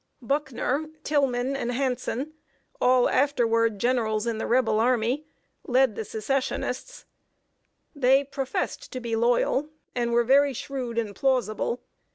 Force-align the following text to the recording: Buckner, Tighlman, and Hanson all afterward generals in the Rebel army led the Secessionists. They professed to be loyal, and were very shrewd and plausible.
Buckner, 0.23 0.87
Tighlman, 1.03 1.55
and 1.55 1.71
Hanson 1.71 2.33
all 2.81 3.07
afterward 3.07 3.77
generals 3.77 4.25
in 4.25 4.39
the 4.39 4.47
Rebel 4.47 4.79
army 4.79 5.27
led 5.67 5.93
the 5.95 6.03
Secessionists. 6.03 7.05
They 7.95 8.23
professed 8.23 8.91
to 8.93 8.99
be 8.99 9.15
loyal, 9.15 9.69
and 9.93 10.11
were 10.11 10.23
very 10.23 10.53
shrewd 10.53 10.97
and 10.97 11.15
plausible. 11.15 11.83